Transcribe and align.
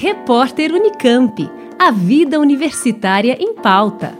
Repórter 0.00 0.72
Unicamp. 0.72 1.50
A 1.76 1.90
vida 1.90 2.38
universitária 2.38 3.36
em 3.40 3.52
pauta. 3.52 4.16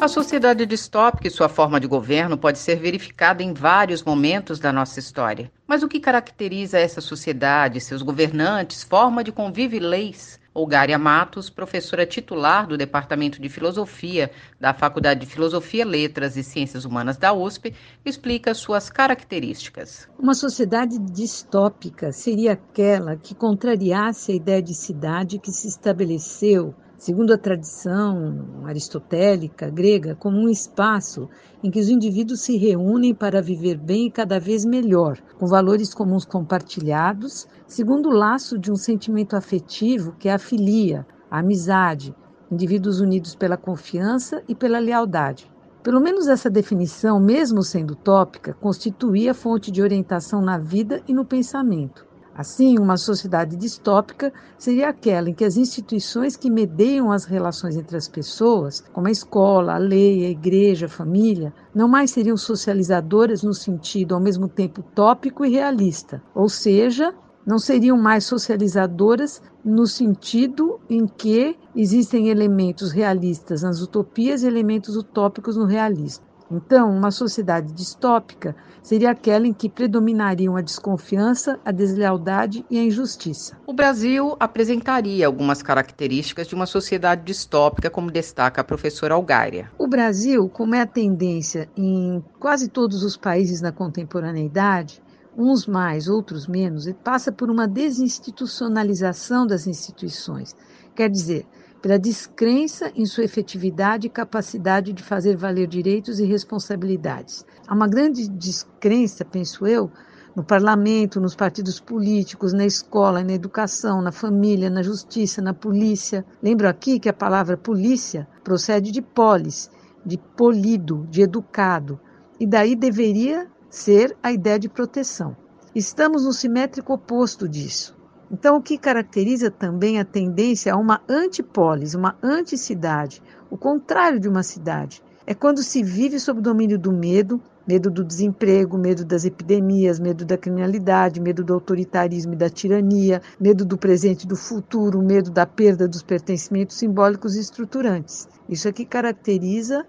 A 0.00 0.08
sociedade 0.08 0.66
distópica 0.66 1.28
e 1.28 1.30
sua 1.30 1.48
forma 1.48 1.78
de 1.78 1.86
governo 1.86 2.36
pode 2.36 2.58
ser 2.58 2.74
verificada 2.74 3.40
em 3.40 3.54
vários 3.54 4.02
momentos 4.02 4.58
da 4.58 4.72
nossa 4.72 4.98
história. 4.98 5.48
Mas 5.64 5.84
o 5.84 5.88
que 5.88 6.00
caracteriza 6.00 6.76
essa 6.76 7.00
sociedade, 7.00 7.80
seus 7.80 8.02
governantes, 8.02 8.82
forma 8.82 9.22
de 9.22 9.30
convívio 9.30 9.76
e 9.76 9.80
leis? 9.80 10.39
Olgária 10.52 10.98
Matos, 10.98 11.48
professora 11.48 12.04
titular 12.04 12.66
do 12.66 12.76
Departamento 12.76 13.40
de 13.40 13.48
Filosofia 13.48 14.32
da 14.58 14.74
Faculdade 14.74 15.20
de 15.20 15.26
Filosofia, 15.26 15.84
Letras 15.84 16.36
e 16.36 16.42
Ciências 16.42 16.84
Humanas 16.84 17.16
da 17.16 17.32
USP, 17.32 17.72
explica 18.04 18.52
suas 18.52 18.90
características. 18.90 20.08
Uma 20.18 20.34
sociedade 20.34 20.98
distópica 20.98 22.10
seria 22.10 22.52
aquela 22.52 23.16
que 23.16 23.34
contrariasse 23.34 24.32
a 24.32 24.34
ideia 24.34 24.60
de 24.60 24.74
cidade 24.74 25.38
que 25.38 25.52
se 25.52 25.68
estabeleceu 25.68 26.74
segundo 27.00 27.32
a 27.32 27.38
tradição 27.38 28.62
aristotélica 28.66 29.70
grega, 29.70 30.14
como 30.14 30.36
um 30.36 30.50
espaço 30.50 31.30
em 31.64 31.70
que 31.70 31.80
os 31.80 31.88
indivíduos 31.88 32.42
se 32.42 32.58
reúnem 32.58 33.14
para 33.14 33.40
viver 33.40 33.78
bem 33.78 34.08
e 34.08 34.10
cada 34.10 34.38
vez 34.38 34.66
melhor, 34.66 35.18
com 35.38 35.46
valores 35.46 35.94
comuns 35.94 36.26
compartilhados, 36.26 37.48
segundo 37.66 38.10
o 38.10 38.12
laço 38.12 38.58
de 38.58 38.70
um 38.70 38.76
sentimento 38.76 39.34
afetivo 39.34 40.14
que 40.18 40.28
é 40.28 40.34
a 40.34 40.38
filia, 40.38 41.06
a 41.30 41.38
amizade, 41.38 42.14
indivíduos 42.52 43.00
unidos 43.00 43.34
pela 43.34 43.56
confiança 43.56 44.42
e 44.46 44.54
pela 44.54 44.78
lealdade. 44.78 45.50
Pelo 45.82 46.02
menos 46.02 46.28
essa 46.28 46.50
definição, 46.50 47.18
mesmo 47.18 47.62
sendo 47.62 47.92
utópica, 47.92 48.52
constituía 48.52 49.32
fonte 49.32 49.70
de 49.70 49.80
orientação 49.80 50.42
na 50.42 50.58
vida 50.58 51.02
e 51.08 51.14
no 51.14 51.24
pensamento. 51.24 52.09
Assim, 52.40 52.78
uma 52.78 52.96
sociedade 52.96 53.54
distópica 53.54 54.32
seria 54.56 54.88
aquela 54.88 55.28
em 55.28 55.34
que 55.34 55.44
as 55.44 55.58
instituições 55.58 56.38
que 56.38 56.50
medeiam 56.50 57.12
as 57.12 57.26
relações 57.26 57.76
entre 57.76 57.98
as 57.98 58.08
pessoas, 58.08 58.82
como 58.94 59.08
a 59.08 59.10
escola, 59.10 59.74
a 59.74 59.76
lei, 59.76 60.24
a 60.24 60.30
igreja, 60.30 60.86
a 60.86 60.88
família, 60.88 61.52
não 61.74 61.86
mais 61.86 62.12
seriam 62.12 62.38
socializadoras 62.38 63.42
no 63.42 63.52
sentido 63.52 64.14
ao 64.14 64.22
mesmo 64.22 64.48
tempo 64.48 64.80
utópico 64.80 65.44
e 65.44 65.50
realista, 65.50 66.22
ou 66.34 66.48
seja, 66.48 67.14
não 67.46 67.58
seriam 67.58 67.98
mais 67.98 68.24
socializadoras 68.24 69.42
no 69.62 69.86
sentido 69.86 70.80
em 70.88 71.06
que 71.06 71.54
existem 71.76 72.30
elementos 72.30 72.90
realistas 72.90 73.60
nas 73.60 73.82
utopias 73.82 74.42
e 74.42 74.46
elementos 74.46 74.96
utópicos 74.96 75.58
no 75.58 75.66
realismo. 75.66 76.29
Então, 76.50 76.90
uma 76.90 77.12
sociedade 77.12 77.72
distópica 77.72 78.56
seria 78.82 79.10
aquela 79.10 79.46
em 79.46 79.52
que 79.52 79.68
predominariam 79.68 80.56
a 80.56 80.60
desconfiança, 80.60 81.60
a 81.64 81.70
deslealdade 81.70 82.64
e 82.68 82.78
a 82.78 82.82
injustiça. 82.82 83.56
O 83.66 83.72
Brasil 83.72 84.36
apresentaria 84.40 85.26
algumas 85.26 85.62
características 85.62 86.48
de 86.48 86.54
uma 86.54 86.66
sociedade 86.66 87.22
distópica, 87.22 87.88
como 87.88 88.10
destaca 88.10 88.60
a 88.60 88.64
professora 88.64 89.14
Algária. 89.14 89.70
O 89.78 89.86
Brasil, 89.86 90.48
como 90.48 90.74
é 90.74 90.80
a 90.80 90.86
tendência 90.86 91.68
em 91.76 92.24
quase 92.40 92.68
todos 92.68 93.04
os 93.04 93.16
países 93.16 93.60
na 93.60 93.70
contemporaneidade, 93.70 95.00
uns 95.36 95.66
mais, 95.66 96.08
outros 96.08 96.48
menos, 96.48 96.90
passa 97.04 97.30
por 97.30 97.48
uma 97.48 97.68
desinstitucionalização 97.68 99.46
das 99.46 99.66
instituições. 99.66 100.56
Quer 100.94 101.08
dizer, 101.08 101.46
pela 101.80 101.98
descrença 101.98 102.92
em 102.94 103.06
sua 103.06 103.24
efetividade 103.24 104.06
e 104.06 104.10
capacidade 104.10 104.92
de 104.92 105.02
fazer 105.02 105.36
valer 105.36 105.66
direitos 105.66 106.20
e 106.20 106.24
responsabilidades. 106.24 107.44
Há 107.66 107.74
uma 107.74 107.88
grande 107.88 108.28
descrença, 108.28 109.24
penso 109.24 109.66
eu, 109.66 109.90
no 110.34 110.44
parlamento, 110.44 111.20
nos 111.20 111.34
partidos 111.34 111.80
políticos, 111.80 112.52
na 112.52 112.64
escola, 112.64 113.24
na 113.24 113.32
educação, 113.32 114.00
na 114.00 114.12
família, 114.12 114.70
na 114.70 114.82
justiça, 114.82 115.42
na 115.42 115.52
polícia. 115.52 116.24
Lembro 116.42 116.68
aqui 116.68 117.00
que 117.00 117.08
a 117.08 117.12
palavra 117.12 117.56
polícia 117.56 118.28
procede 118.44 118.92
de 118.92 119.02
polis, 119.02 119.70
de 120.04 120.16
polido, 120.16 121.06
de 121.10 121.22
educado, 121.22 121.98
e 122.38 122.46
daí 122.46 122.76
deveria 122.76 123.48
ser 123.68 124.16
a 124.22 124.32
ideia 124.32 124.58
de 124.58 124.68
proteção. 124.68 125.36
Estamos 125.74 126.24
no 126.24 126.32
simétrico 126.32 126.92
oposto 126.92 127.48
disso. 127.48 127.99
Então, 128.30 128.56
o 128.56 128.62
que 128.62 128.78
caracteriza 128.78 129.50
também 129.50 129.98
a 129.98 130.04
tendência 130.04 130.72
a 130.72 130.76
uma 130.76 131.02
antipolis, 131.08 131.94
uma 131.94 132.16
anticidade, 132.22 133.20
o 133.50 133.56
contrário 133.56 134.20
de 134.20 134.28
uma 134.28 134.44
cidade, 134.44 135.02
é 135.26 135.34
quando 135.34 135.62
se 135.62 135.82
vive 135.82 136.20
sob 136.20 136.38
o 136.38 136.42
domínio 136.42 136.78
do 136.78 136.92
medo, 136.92 137.40
medo 137.66 137.90
do 137.90 138.04
desemprego, 138.04 138.78
medo 138.78 139.04
das 139.04 139.24
epidemias, 139.24 139.98
medo 139.98 140.24
da 140.24 140.38
criminalidade, 140.38 141.20
medo 141.20 141.42
do 141.42 141.54
autoritarismo 141.54 142.32
e 142.32 142.36
da 142.36 142.48
tirania, 142.48 143.20
medo 143.38 143.64
do 143.64 143.76
presente 143.76 144.24
e 144.24 144.28
do 144.28 144.36
futuro, 144.36 145.02
medo 145.02 145.30
da 145.30 145.44
perda 145.44 145.86
dos 145.88 146.02
pertencimentos 146.02 146.76
simbólicos 146.76 147.36
e 147.36 147.40
estruturantes. 147.40 148.28
Isso 148.48 148.68
é 148.68 148.72
que 148.72 148.84
caracteriza 148.84 149.84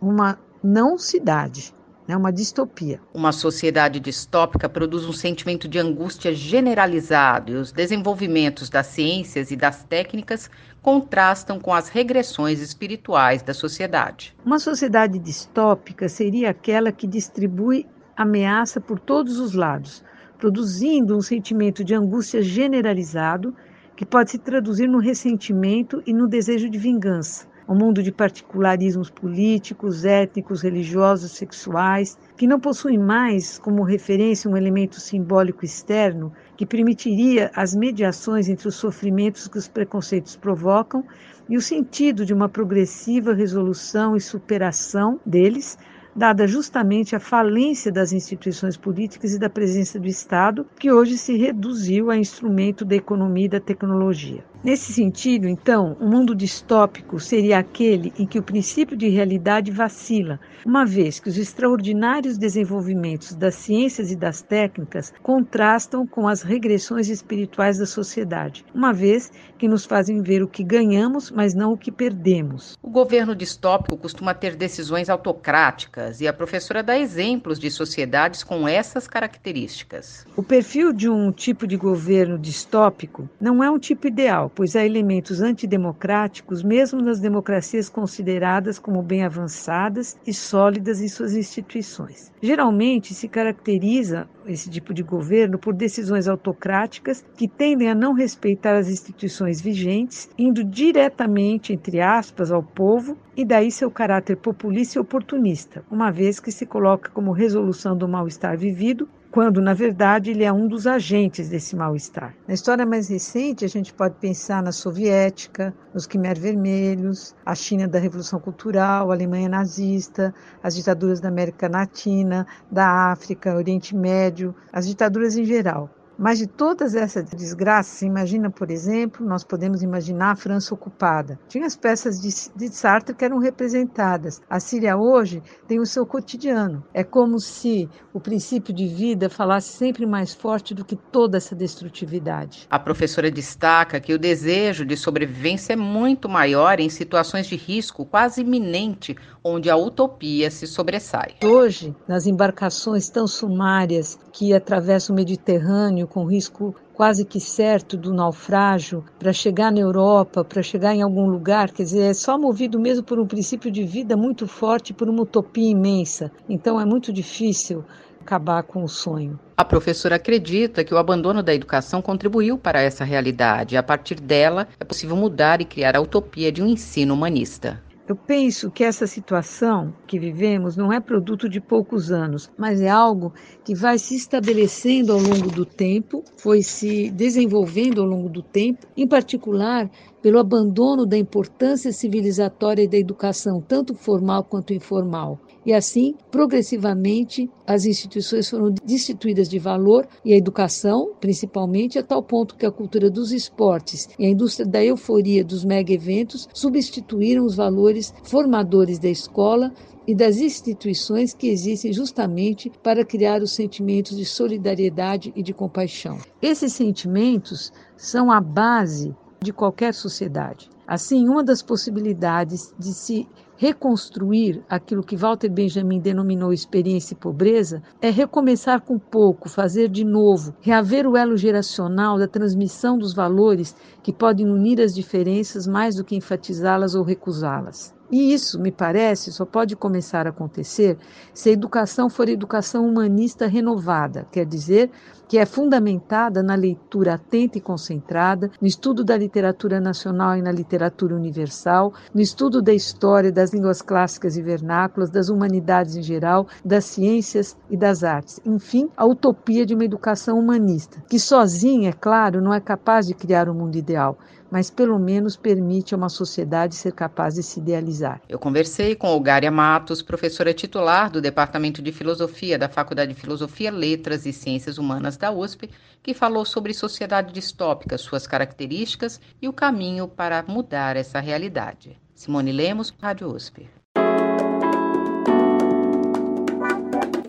uma 0.00 0.38
não 0.62 0.98
cidade. 0.98 1.74
É 2.12 2.16
uma 2.16 2.30
distopia. 2.30 3.00
Uma 3.14 3.32
sociedade 3.32 3.98
distópica 3.98 4.68
produz 4.68 5.06
um 5.06 5.14
sentimento 5.14 5.66
de 5.66 5.78
angústia 5.78 6.34
generalizado 6.34 7.52
e 7.52 7.54
os 7.54 7.72
desenvolvimentos 7.72 8.68
das 8.68 8.88
ciências 8.88 9.50
e 9.50 9.56
das 9.56 9.82
técnicas 9.84 10.50
contrastam 10.82 11.58
com 11.58 11.72
as 11.72 11.88
regressões 11.88 12.60
espirituais 12.60 13.40
da 13.40 13.54
sociedade. 13.54 14.36
Uma 14.44 14.58
sociedade 14.58 15.18
distópica 15.18 16.06
seria 16.06 16.50
aquela 16.50 16.92
que 16.92 17.06
distribui 17.06 17.86
ameaça 18.14 18.78
por 18.78 18.98
todos 18.98 19.38
os 19.38 19.54
lados, 19.54 20.04
produzindo 20.38 21.16
um 21.16 21.22
sentimento 21.22 21.82
de 21.82 21.94
angústia 21.94 22.42
generalizado 22.42 23.56
que 23.96 24.04
pode 24.04 24.32
se 24.32 24.38
traduzir 24.38 24.86
no 24.86 24.98
ressentimento 24.98 26.02
e 26.06 26.12
no 26.12 26.28
desejo 26.28 26.68
de 26.68 26.76
vingança 26.76 27.50
um 27.72 27.74
mundo 27.74 28.02
de 28.02 28.12
particularismos 28.12 29.08
políticos, 29.08 30.04
étnicos, 30.04 30.60
religiosos, 30.62 31.32
sexuais, 31.32 32.18
que 32.36 32.46
não 32.46 32.60
possui 32.60 32.98
mais 32.98 33.58
como 33.58 33.82
referência 33.82 34.50
um 34.50 34.56
elemento 34.56 35.00
simbólico 35.00 35.64
externo 35.64 36.32
que 36.56 36.66
permitiria 36.66 37.50
as 37.56 37.74
mediações 37.74 38.48
entre 38.48 38.68
os 38.68 38.74
sofrimentos 38.74 39.48
que 39.48 39.58
os 39.58 39.68
preconceitos 39.68 40.36
provocam 40.36 41.04
e 41.48 41.56
o 41.56 41.62
sentido 41.62 42.24
de 42.26 42.34
uma 42.34 42.48
progressiva 42.48 43.32
resolução 43.32 44.14
e 44.16 44.20
superação 44.20 45.18
deles, 45.24 45.78
dada 46.14 46.46
justamente 46.46 47.16
a 47.16 47.20
falência 47.20 47.90
das 47.90 48.12
instituições 48.12 48.76
políticas 48.76 49.34
e 49.34 49.38
da 49.38 49.48
presença 49.48 49.98
do 49.98 50.06
Estado, 50.06 50.66
que 50.78 50.92
hoje 50.92 51.16
se 51.16 51.36
reduziu 51.36 52.10
a 52.10 52.16
instrumento 52.16 52.84
da 52.84 52.94
economia 52.94 53.46
e 53.46 53.50
da 53.50 53.60
tecnologia. 53.60 54.44
Nesse 54.62 54.92
sentido, 54.92 55.48
então, 55.48 55.96
um 56.00 56.08
mundo 56.08 56.36
distópico 56.36 57.18
seria 57.18 57.58
aquele 57.58 58.12
em 58.16 58.24
que 58.24 58.38
o 58.38 58.42
princípio 58.42 58.96
de 58.96 59.08
realidade 59.08 59.72
vacila, 59.72 60.38
uma 60.64 60.86
vez 60.86 61.18
que 61.18 61.28
os 61.28 61.36
extraordinários 61.36 62.38
desenvolvimentos 62.38 63.34
das 63.34 63.56
ciências 63.56 64.12
e 64.12 64.16
das 64.16 64.40
técnicas 64.40 65.12
contrastam 65.20 66.06
com 66.06 66.28
as 66.28 66.42
regressões 66.42 67.08
espirituais 67.08 67.78
da 67.78 67.86
sociedade, 67.86 68.64
uma 68.72 68.92
vez 68.92 69.32
que 69.58 69.66
nos 69.66 69.84
fazem 69.84 70.22
ver 70.22 70.44
o 70.44 70.48
que 70.48 70.62
ganhamos, 70.62 71.32
mas 71.32 71.54
não 71.54 71.72
o 71.72 71.76
que 71.76 71.90
perdemos. 71.90 72.78
O 72.80 72.88
governo 72.88 73.34
distópico 73.34 73.96
costuma 73.96 74.32
ter 74.32 74.54
decisões 74.54 75.10
autocráticas 75.10 76.01
e 76.20 76.28
a 76.28 76.32
professora 76.32 76.82
dá 76.82 76.98
exemplos 76.98 77.58
de 77.58 77.70
sociedades 77.70 78.42
com 78.42 78.66
essas 78.66 79.06
características. 79.06 80.26
O 80.36 80.42
perfil 80.42 80.92
de 80.92 81.08
um 81.08 81.32
tipo 81.32 81.66
de 81.66 81.76
governo 81.76 82.38
distópico 82.38 83.28
não 83.40 83.62
é 83.62 83.70
um 83.70 83.78
tipo 83.78 84.06
ideal 84.06 84.42
pois 84.54 84.76
há 84.76 84.84
elementos 84.84 85.40
antidemocráticos, 85.40 86.62
mesmo 86.62 87.00
nas 87.00 87.20
democracias 87.20 87.88
consideradas 87.88 88.78
como 88.78 89.02
bem 89.02 89.24
avançadas 89.24 90.16
e 90.26 90.32
sólidas 90.32 91.00
em 91.00 91.08
suas 91.08 91.34
instituições. 91.34 92.32
Geralmente 92.40 93.14
se 93.14 93.28
caracteriza 93.28 94.28
esse 94.46 94.68
tipo 94.68 94.92
de 94.92 95.02
governo 95.02 95.58
por 95.58 95.74
decisões 95.74 96.26
autocráticas 96.26 97.24
que 97.36 97.46
tendem 97.46 97.88
a 97.88 97.94
não 97.94 98.12
respeitar 98.12 98.76
as 98.76 98.88
instituições 98.88 99.60
vigentes, 99.60 100.28
indo 100.36 100.64
diretamente, 100.64 101.72
entre 101.72 102.00
aspas, 102.00 102.50
ao 102.50 102.62
povo, 102.62 103.16
e 103.36 103.44
daí 103.44 103.70
seu 103.70 103.90
caráter 103.90 104.36
populista 104.36 104.98
e 104.98 105.00
oportunista, 105.00 105.84
uma 105.90 106.10
vez 106.10 106.38
que 106.38 106.52
se 106.52 106.66
coloca 106.66 107.10
como 107.10 107.32
resolução 107.32 107.96
do 107.96 108.08
mal-estar 108.08 108.56
vivido 108.56 109.08
quando 109.32 109.62
na 109.62 109.72
verdade 109.72 110.30
ele 110.30 110.44
é 110.44 110.52
um 110.52 110.68
dos 110.68 110.86
agentes 110.86 111.48
desse 111.48 111.74
mal-estar. 111.74 112.34
Na 112.46 112.52
história 112.52 112.84
mais 112.84 113.08
recente, 113.08 113.64
a 113.64 113.68
gente 113.68 113.90
pode 113.94 114.16
pensar 114.16 114.62
na 114.62 114.72
soviética, 114.72 115.74
nos 115.94 116.06
Khmer 116.06 116.38
Vermelhos, 116.38 117.34
a 117.44 117.54
China 117.54 117.88
da 117.88 117.98
Revolução 117.98 118.38
Cultural, 118.38 119.10
a 119.10 119.14
Alemanha 119.14 119.48
nazista, 119.48 120.34
as 120.62 120.74
ditaduras 120.74 121.18
da 121.18 121.30
América 121.30 121.66
Latina, 121.66 122.46
da 122.70 123.10
África, 123.10 123.56
Oriente 123.56 123.96
Médio, 123.96 124.54
as 124.70 124.86
ditaduras 124.86 125.34
em 125.34 125.44
geral. 125.44 125.88
Mas 126.22 126.38
de 126.38 126.46
todas 126.46 126.94
essas 126.94 127.28
desgraças, 127.30 128.00
imagina, 128.02 128.48
por 128.48 128.70
exemplo, 128.70 129.26
nós 129.26 129.42
podemos 129.42 129.82
imaginar 129.82 130.30
a 130.30 130.36
França 130.36 130.72
ocupada. 130.72 131.36
Tinha 131.48 131.66
as 131.66 131.74
peças 131.74 132.20
de, 132.20 132.28
de 132.54 132.72
Sartre 132.72 133.12
que 133.12 133.24
eram 133.24 133.40
representadas. 133.40 134.40
A 134.48 134.60
Síria 134.60 134.96
hoje 134.96 135.42
tem 135.66 135.80
o 135.80 135.84
seu 135.84 136.06
cotidiano. 136.06 136.84
É 136.94 137.02
como 137.02 137.40
se 137.40 137.88
o 138.14 138.20
princípio 138.20 138.72
de 138.72 138.86
vida 138.86 139.28
falasse 139.28 139.76
sempre 139.76 140.06
mais 140.06 140.32
forte 140.32 140.72
do 140.72 140.84
que 140.84 140.94
toda 140.94 141.38
essa 141.38 141.56
destrutividade. 141.56 142.68
A 142.70 142.78
professora 142.78 143.28
destaca 143.28 143.98
que 143.98 144.14
o 144.14 144.18
desejo 144.18 144.86
de 144.86 144.96
sobrevivência 144.96 145.72
é 145.72 145.76
muito 145.76 146.28
maior 146.28 146.78
em 146.78 146.88
situações 146.88 147.48
de 147.48 147.56
risco 147.56 148.06
quase 148.06 148.42
iminente, 148.42 149.16
onde 149.44 149.68
a 149.70 149.76
utopia 149.76 150.50
se 150.50 150.66
sobressai. 150.66 151.34
Hoje, 151.42 151.94
nas 152.06 152.26
embarcações 152.26 153.08
tão 153.08 153.26
sumárias 153.26 154.18
que 154.32 154.54
atravessam 154.54 155.14
o 155.14 155.16
Mediterrâneo 155.16 156.06
com 156.06 156.24
risco 156.24 156.74
quase 156.94 157.24
que 157.24 157.40
certo 157.40 157.96
do 157.96 158.12
naufrágio 158.12 159.04
para 159.18 159.32
chegar 159.32 159.72
na 159.72 159.80
Europa, 159.80 160.44
para 160.44 160.62
chegar 160.62 160.94
em 160.94 161.02
algum 161.02 161.26
lugar, 161.26 161.70
quer 161.70 161.82
dizer, 161.82 162.10
é 162.10 162.14
só 162.14 162.38
movido 162.38 162.78
mesmo 162.78 163.02
por 163.02 163.18
um 163.18 163.26
princípio 163.26 163.70
de 163.70 163.82
vida 163.82 164.16
muito 164.16 164.46
forte, 164.46 164.92
por 164.92 165.08
uma 165.08 165.22
utopia 165.22 165.70
imensa. 165.70 166.30
Então 166.48 166.80
é 166.80 166.84
muito 166.84 167.12
difícil 167.12 167.84
acabar 168.20 168.62
com 168.62 168.84
o 168.84 168.88
sonho. 168.88 169.38
A 169.56 169.64
professora 169.64 170.16
acredita 170.16 170.84
que 170.84 170.94
o 170.94 170.98
abandono 170.98 171.42
da 171.42 171.54
educação 171.54 172.00
contribuiu 172.00 172.56
para 172.56 172.80
essa 172.80 173.04
realidade. 173.04 173.76
A 173.76 173.82
partir 173.82 174.20
dela, 174.20 174.68
é 174.78 174.84
possível 174.84 175.16
mudar 175.16 175.60
e 175.60 175.64
criar 175.64 175.96
a 175.96 176.00
utopia 176.00 176.52
de 176.52 176.62
um 176.62 176.66
ensino 176.66 177.14
humanista. 177.14 177.82
Eu 178.12 178.16
penso 178.16 178.70
que 178.70 178.84
essa 178.84 179.06
situação 179.06 179.90
que 180.06 180.18
vivemos 180.18 180.76
não 180.76 180.92
é 180.92 181.00
produto 181.00 181.48
de 181.48 181.62
poucos 181.62 182.12
anos, 182.12 182.52
mas 182.58 182.78
é 182.82 182.90
algo 182.90 183.32
que 183.64 183.74
vai 183.74 183.98
se 183.98 184.14
estabelecendo 184.14 185.14
ao 185.14 185.18
longo 185.18 185.48
do 185.48 185.64
tempo, 185.64 186.22
foi 186.36 186.60
se 186.60 187.10
desenvolvendo 187.10 188.02
ao 188.02 188.06
longo 188.06 188.28
do 188.28 188.42
tempo, 188.42 188.86
em 188.94 189.08
particular 189.08 189.90
pelo 190.20 190.38
abandono 190.38 191.06
da 191.06 191.16
importância 191.16 191.90
civilizatória 191.90 192.86
da 192.86 192.98
educação, 192.98 193.62
tanto 193.62 193.94
formal 193.94 194.44
quanto 194.44 194.74
informal. 194.74 195.40
E 195.64 195.72
assim, 195.72 196.14
progressivamente, 196.30 197.48
as 197.66 197.84
instituições 197.84 198.50
foram 198.50 198.74
destituídas 198.84 199.48
de 199.48 199.58
valor 199.58 200.08
e 200.24 200.32
a 200.32 200.36
educação, 200.36 201.14
principalmente, 201.20 201.98
a 201.98 202.02
tal 202.02 202.22
ponto 202.22 202.56
que 202.56 202.66
a 202.66 202.72
cultura 202.72 203.08
dos 203.08 203.30
esportes 203.32 204.08
e 204.18 204.26
a 204.26 204.28
indústria 204.28 204.66
da 204.66 204.84
euforia 204.84 205.44
dos 205.44 205.64
mega 205.64 205.92
eventos 205.92 206.48
substituíram 206.52 207.44
os 207.44 207.54
valores 207.54 208.12
formadores 208.24 208.98
da 208.98 209.08
escola 209.08 209.72
e 210.06 210.14
das 210.14 210.38
instituições 210.38 211.32
que 211.32 211.48
existem 211.48 211.92
justamente 211.92 212.70
para 212.82 213.04
criar 213.04 213.40
os 213.40 213.52
sentimentos 213.52 214.16
de 214.16 214.24
solidariedade 214.24 215.32
e 215.36 215.42
de 215.42 215.54
compaixão. 215.54 216.18
Esses 216.40 216.72
sentimentos 216.72 217.72
são 217.96 218.30
a 218.30 218.40
base 218.40 219.14
de 219.40 219.52
qualquer 219.52 219.94
sociedade. 219.94 220.68
Assim, 220.86 221.28
uma 221.28 221.42
das 221.42 221.62
possibilidades 221.62 222.74
de 222.78 222.92
se 222.92 223.28
reconstruir 223.62 224.60
aquilo 224.68 225.04
que 225.04 225.16
Walter 225.16 225.48
Benjamin 225.48 226.00
denominou 226.00 226.52
experiência 226.52 227.14
e 227.14 227.16
pobreza 227.16 227.80
é 228.00 228.10
recomeçar 228.10 228.80
com 228.80 228.98
pouco, 228.98 229.48
fazer 229.48 229.88
de 229.88 230.04
novo, 230.04 230.52
reaver 230.60 231.06
o 231.06 231.16
elo 231.16 231.36
geracional 231.36 232.18
da 232.18 232.26
transmissão 232.26 232.98
dos 232.98 233.14
valores 233.14 233.76
que 234.02 234.12
podem 234.12 234.50
unir 234.50 234.80
as 234.80 234.92
diferenças 234.92 235.64
mais 235.64 235.94
do 235.94 236.02
que 236.02 236.16
enfatizá-las 236.16 236.96
ou 236.96 237.04
recusá-las. 237.04 237.94
E 238.12 238.34
isso, 238.34 238.60
me 238.60 238.70
parece, 238.70 239.32
só 239.32 239.46
pode 239.46 239.74
começar 239.74 240.26
a 240.26 240.30
acontecer 240.30 240.98
se 241.32 241.48
a 241.48 241.52
educação 241.52 242.10
for 242.10 242.28
educação 242.28 242.86
humanista 242.86 243.46
renovada, 243.46 244.26
quer 244.30 244.44
dizer, 244.44 244.90
que 245.26 245.38
é 245.38 245.46
fundamentada 245.46 246.42
na 246.42 246.54
leitura 246.54 247.14
atenta 247.14 247.56
e 247.56 247.60
concentrada, 247.62 248.50
no 248.60 248.68
estudo 248.68 249.02
da 249.02 249.16
literatura 249.16 249.80
nacional 249.80 250.36
e 250.36 250.42
na 250.42 250.52
literatura 250.52 251.16
universal, 251.16 251.94
no 252.12 252.20
estudo 252.20 252.60
da 252.60 252.74
história, 252.74 253.32
das 253.32 253.50
línguas 253.50 253.80
clássicas 253.80 254.36
e 254.36 254.42
vernáculas, 254.42 255.08
das 255.08 255.30
humanidades 255.30 255.96
em 255.96 256.02
geral, 256.02 256.46
das 256.62 256.84
ciências 256.84 257.56
e 257.70 257.78
das 257.78 258.04
artes. 258.04 258.38
Enfim, 258.44 258.90
a 258.94 259.06
utopia 259.06 259.64
de 259.64 259.74
uma 259.74 259.86
educação 259.86 260.38
humanista, 260.38 261.02
que 261.08 261.18
sozinha, 261.18 261.88
é 261.88 261.92
claro, 261.94 262.42
não 262.42 262.52
é 262.52 262.60
capaz 262.60 263.06
de 263.06 263.14
criar 263.14 263.48
o 263.48 263.52
um 263.52 263.54
mundo 263.54 263.76
ideal, 263.76 264.18
mas 264.52 264.68
pelo 264.68 264.98
menos 264.98 265.34
permite 265.34 265.94
a 265.94 265.96
uma 265.96 266.10
sociedade 266.10 266.74
ser 266.74 266.92
capaz 266.92 267.36
de 267.36 267.42
se 267.42 267.58
idealizar. 267.58 268.20
Eu 268.28 268.38
conversei 268.38 268.94
com 268.94 269.08
Olgária 269.08 269.50
Matos, 269.50 270.02
professora 270.02 270.52
titular 270.52 271.10
do 271.10 271.22
Departamento 271.22 271.80
de 271.80 271.90
Filosofia 271.90 272.58
da 272.58 272.68
Faculdade 272.68 273.14
de 273.14 273.18
Filosofia, 273.18 273.72
Letras 273.72 274.26
e 274.26 274.32
Ciências 274.32 274.76
Humanas 274.76 275.16
da 275.16 275.32
USP, 275.32 275.70
que 276.02 276.12
falou 276.12 276.44
sobre 276.44 276.74
sociedade 276.74 277.32
distópica, 277.32 277.96
suas 277.96 278.26
características 278.26 279.18
e 279.40 279.48
o 279.48 279.54
caminho 279.54 280.06
para 280.06 280.44
mudar 280.46 280.98
essa 280.98 281.18
realidade. 281.18 281.98
Simone 282.14 282.52
Lemos, 282.52 282.92
Rádio 283.00 283.34
USP. 283.34 283.70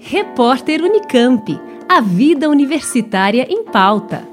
Repórter 0.02 0.82
Unicamp. 0.82 1.58
A 1.88 2.02
vida 2.02 2.50
universitária 2.50 3.48
em 3.50 3.64
pauta. 3.64 4.33